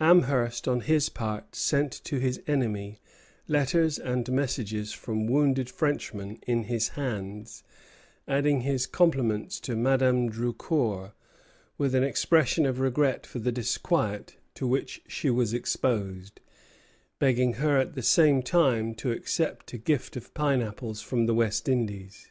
Amherst 0.00 0.66
on 0.66 0.80
his 0.80 1.10
part 1.10 1.54
sent 1.54 1.92
to 2.04 2.18
his 2.18 2.40
enemy 2.46 2.98
letters 3.46 3.98
and 3.98 4.32
messages 4.32 4.94
from 4.94 5.26
wounded 5.26 5.68
Frenchmen 5.68 6.38
in 6.46 6.62
his 6.62 6.88
hands, 6.96 7.62
adding 8.26 8.62
his 8.62 8.86
compliments 8.86 9.60
to 9.60 9.76
Madame 9.76 10.30
Drucour, 10.30 11.12
with 11.76 11.94
an 11.94 12.02
expression 12.04 12.64
of 12.64 12.80
regret 12.80 13.26
for 13.26 13.38
the 13.38 13.52
disquiet 13.52 14.36
to 14.54 14.66
which 14.66 15.02
she 15.06 15.28
was 15.28 15.52
exposed, 15.52 16.40
begging 17.18 17.52
her 17.60 17.76
at 17.76 17.92
the 17.94 18.00
same 18.02 18.42
time 18.42 18.94
to 18.94 19.12
accept 19.12 19.74
a 19.74 19.76
gift 19.76 20.16
of 20.16 20.32
pineapples 20.32 21.02
from 21.02 21.26
the 21.26 21.34
West 21.34 21.68
Indies. 21.68 22.30